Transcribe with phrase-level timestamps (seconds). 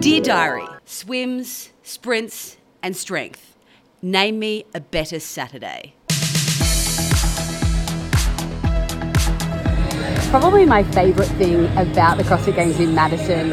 [0.00, 3.54] Dear Diary, swims, sprints, and strength.
[4.00, 5.92] Name me a better Saturday.
[10.30, 13.50] Probably my favourite thing about the CrossFit Games in Madison,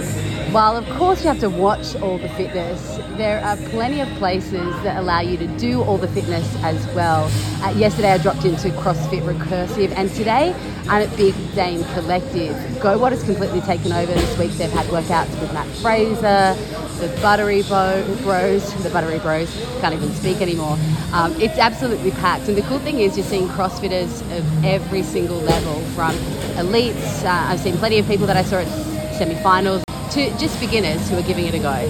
[0.52, 4.72] while of course you have to watch all the fitness, there are plenty of places
[4.84, 7.26] that allow you to do all the fitness as well.
[7.62, 10.54] Uh, yesterday I dropped into CrossFit Recursive, and today
[10.88, 12.56] I'm at Big Dame Collective.
[12.80, 14.52] GoWatt has completely taken over this week.
[14.52, 16.56] They've had workouts with Matt Fraser,
[17.00, 20.78] the Buttery Bo- Bros, the Buttery Bros, can't even speak anymore.
[21.12, 25.40] Um, it's absolutely packed, and the cool thing is you're seeing CrossFitters of every single
[25.40, 26.16] level, from
[26.56, 27.26] elites.
[27.26, 28.68] Uh, I've seen plenty of people that I saw at
[29.18, 31.88] semi-finals to just beginners who are giving it a go.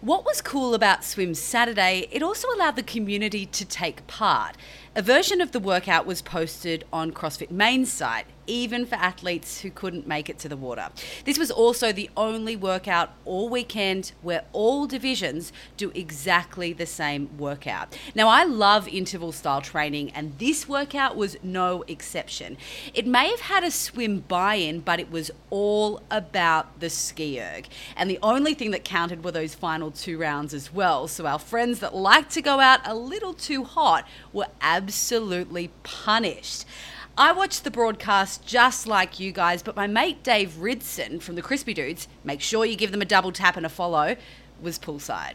[0.00, 4.56] What was cool about Swim Saturday, it also allowed the community to take part.
[4.98, 9.70] A version of the workout was posted on CrossFit Main's site, even for athletes who
[9.70, 10.88] couldn't make it to the water.
[11.24, 17.28] This was also the only workout all weekend where all divisions do exactly the same
[17.38, 17.96] workout.
[18.16, 22.56] Now, I love interval style training, and this workout was no exception.
[22.92, 27.40] It may have had a swim buy in, but it was all about the ski
[27.40, 27.68] erg.
[27.96, 31.06] And the only thing that counted were those final two rounds as well.
[31.06, 34.87] So, our friends that like to go out a little too hot were absolutely
[35.82, 36.64] punished.
[37.16, 41.42] I watched the broadcast just like you guys, but my mate Dave Ridson from the
[41.42, 44.16] Crispy Dudes, make sure you give them a double tap and a follow,
[44.60, 45.34] was poolside.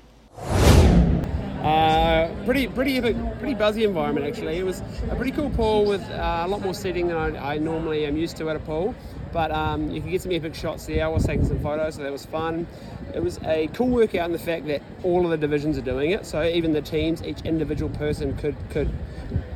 [1.64, 4.58] Uh, pretty, pretty, pretty buzzy environment actually.
[4.58, 7.58] It was a pretty cool pool with uh, a lot more seating than I, I,
[7.58, 8.94] normally am used to at a pool.
[9.32, 11.06] But um, you could get some epic shots there.
[11.06, 12.68] I was taking some photos, so that was fun.
[13.14, 16.12] It was a cool workout in the fact that all of the divisions are doing
[16.12, 16.26] it.
[16.26, 18.90] So even the teams, each individual person could could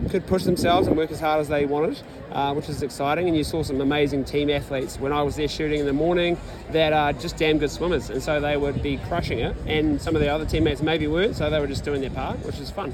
[0.10, 3.28] could push themselves and work as hard as they wanted, uh, which is exciting.
[3.28, 6.38] And you saw some amazing team athletes when I was there shooting in the morning
[6.72, 9.56] that are just damn good swimmers, and so they would be crushing it.
[9.66, 12.38] And some of the other teammates maybe weren't, so they were just doing their part,
[12.46, 12.94] which is fun.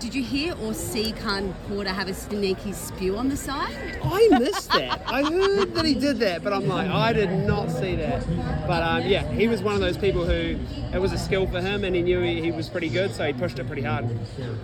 [0.00, 3.98] Did you hear or see Khan Porter have a sneaky spew on the side?
[4.02, 5.02] I missed that.
[5.06, 8.24] I heard that he did that, but I'm like, I did not see that.
[8.66, 10.56] But um, yeah, he was one of those people who
[10.92, 13.26] it was a skill for him, and he knew he, he was pretty good, so
[13.26, 14.08] he pushed it pretty hard.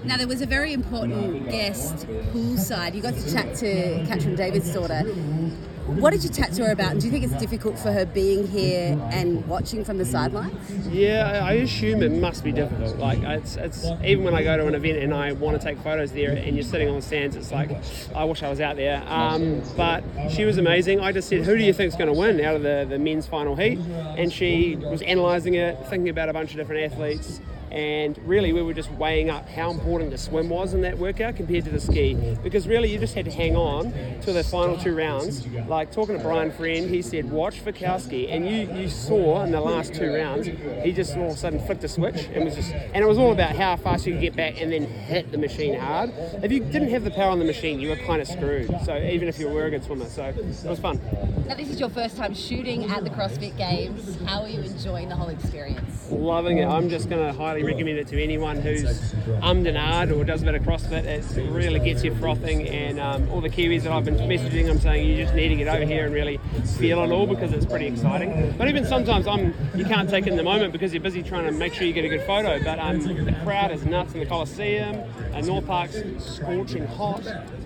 [0.04, 2.94] Now there was a very important guest poolside.
[2.94, 5.52] You got to chat to Katrin Davidsdottir.
[5.86, 6.92] What did you chat to her about?
[6.92, 10.88] And do you think it's difficult for her being here and watching from the sidelines?
[10.88, 12.96] Yeah, I assume it must be difficult.
[12.96, 15.78] Like it's, it's even when I go to an event and I want to take
[15.80, 17.70] photos there, and you're sitting on the stands, it's like
[18.14, 19.02] I wish I was out there.
[19.06, 21.00] Um, but she was amazing.
[21.00, 23.26] I just said, "Who do you think's going to win out of the the men's
[23.26, 27.40] final heat?" And she was analysing it, thinking about a bunch of different athletes
[27.74, 31.34] and really we were just weighing up how important the swim was in that workout
[31.34, 32.14] compared to the ski.
[32.40, 35.44] Because really you just had to hang on to the final two rounds.
[35.66, 38.32] Like talking to Brian Friend he said watch Fikowski.
[38.32, 40.46] And you you saw in the last two rounds
[40.84, 43.18] he just all of a sudden flicked a switch and was just and it was
[43.18, 46.12] all about how fast you could get back and then hit the machine hard.
[46.44, 48.70] If you didn't have the power on the machine you were kind of screwed.
[48.84, 50.08] So even if you were a good swimmer.
[50.08, 51.00] So it was fun
[51.46, 55.08] now this is your first time shooting at the CrossFit Games how are you enjoying
[55.08, 59.14] the whole experience loving it I'm just going to highly recommend it to anyone who's
[59.42, 61.04] ummed and ahed or does a bit of CrossFit.
[61.04, 64.80] It really gets you frothing, and um, all the Kiwis that I've been messaging, I'm
[64.80, 66.38] saying you just need to get over here and really
[66.78, 68.54] feel it all because it's pretty exciting.
[68.58, 71.52] But even sometimes I'm you can't take in the moment because you're busy trying to
[71.52, 72.62] make sure you get a good photo.
[72.62, 74.96] But um, the crowd is nuts in the Coliseum,
[75.32, 77.24] and North Park's scorching hot.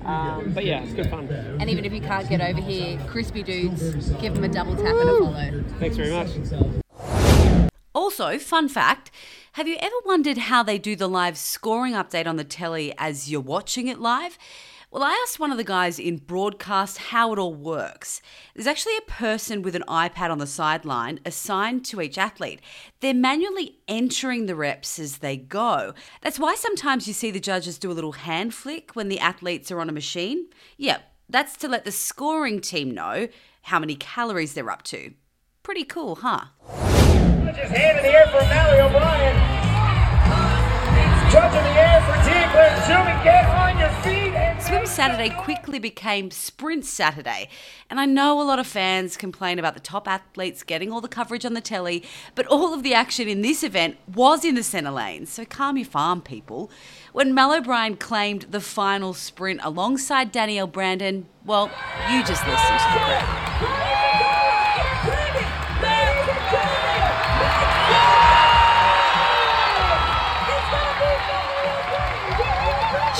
[0.08, 1.28] Um, but yeah, it's good fun.
[1.28, 4.86] And even if you can't get over here, crispy dudes, give them a double tap
[4.86, 5.64] and a follow.
[5.78, 6.30] Thanks very much.
[7.94, 9.10] Also, fun fact
[9.52, 13.28] have you ever wondered how they do the live scoring update on the telly as
[13.28, 14.38] you're watching it live?
[14.90, 18.22] Well, I asked one of the guys in broadcast how it all works.
[18.54, 22.62] There's actually a person with an iPad on the sideline assigned to each athlete.
[23.00, 25.92] They're manually entering the reps as they go.
[26.22, 29.70] That's why sometimes you see the judges do a little hand flick when the athletes
[29.70, 30.46] are on a machine.
[30.78, 33.28] Yeah, that's to let the scoring team know
[33.64, 35.12] how many calories they're up to.
[35.62, 36.46] Pretty cool, huh?
[37.44, 39.36] Judges hand in the air for Mallory O'Brien.
[41.30, 42.48] Judge in the air for Team
[42.88, 44.47] Jimmy, get on your feet.
[44.68, 47.48] Swim Saturday quickly became Sprint Saturday.
[47.88, 51.08] And I know a lot of fans complain about the top athletes getting all the
[51.08, 52.04] coverage on the telly,
[52.34, 55.24] but all of the action in this event was in the centre lane.
[55.24, 56.70] So calm your farm, people.
[57.14, 61.70] When Mal O'Brien claimed the final sprint alongside Danielle Brandon, well,
[62.12, 64.07] you just listened to the crowd.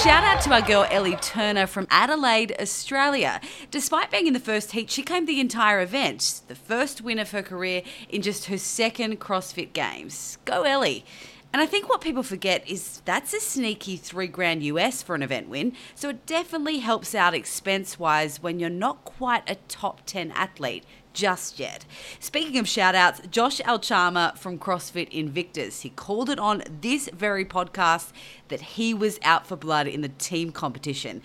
[0.09, 3.43] Shout out to our girl Ellie Turner from Adelaide, Australia.
[3.71, 7.33] Despite being in the first heat, she claimed the entire event, the first win of
[7.33, 10.39] her career in just her second CrossFit Games.
[10.47, 11.05] Go Ellie!
[11.53, 15.23] And I think what people forget is that's a sneaky three grand US for an
[15.23, 20.07] event win, so it definitely helps out expense wise when you're not quite a top
[20.07, 20.85] 10 athlete
[21.19, 21.85] just yet.
[22.21, 27.45] Speaking of shout outs, Josh Alchama from CrossFit Invictus, he called it on this very
[27.45, 28.13] podcast
[28.47, 31.21] that he was out for blood in the team competition.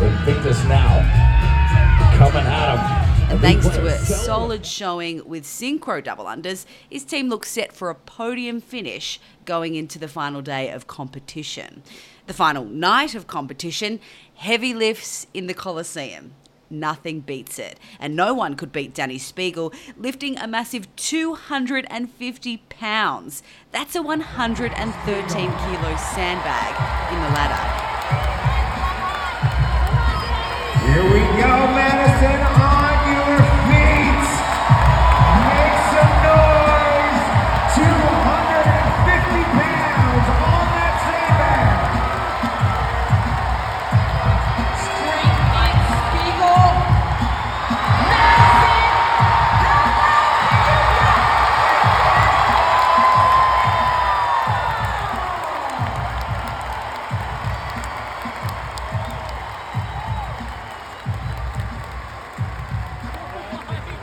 [0.00, 0.98] Invictus now
[2.18, 3.30] coming at him.
[3.30, 7.88] And thanks to a solid showing with synchro double unders, his team looks set for
[7.88, 11.84] a podium finish going into the final day of competition.
[12.26, 14.00] The final night of competition,
[14.34, 16.32] heavy lifts in the Coliseum.
[16.70, 17.78] Nothing beats it.
[18.00, 23.42] And no one could beat Dani Speegle, lifting a massive 250 pounds.
[23.72, 27.85] That's a 113 kilo sandbag in the ladder.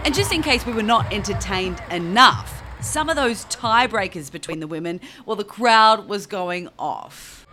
[0.05, 4.67] And just in case we were not entertained enough, some of those tiebreakers between the
[4.67, 7.47] women, well, the crowd was going off.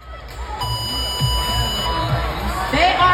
[2.72, 3.09] They are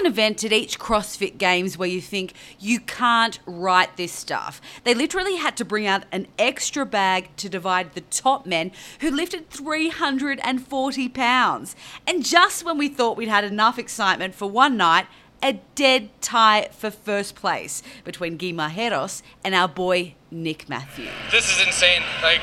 [0.00, 4.60] an event at each CrossFit Games where you think you can't write this stuff.
[4.84, 9.10] They literally had to bring out an extra bag to divide the top men who
[9.10, 11.76] lifted 340 pounds.
[12.06, 15.06] And just when we thought we'd had enough excitement for one night,
[15.42, 21.08] a dead tie for first place between Guy Malheiros and our boy Nick Mathew.
[21.30, 22.02] This is insane.
[22.22, 22.42] Like,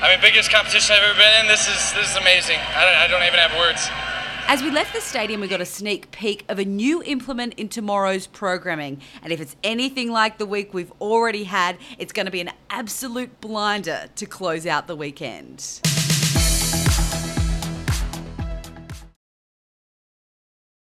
[0.00, 1.48] I mean, biggest competition I've ever been in.
[1.48, 2.58] This is this is amazing.
[2.58, 3.88] I don't, I don't even have words.
[4.48, 7.68] As we left the stadium, we got a sneak peek of a new implement in
[7.68, 9.00] tomorrow's programming.
[9.22, 12.50] And if it's anything like the week we've already had, it's going to be an
[12.68, 15.80] absolute blinder to close out the weekend.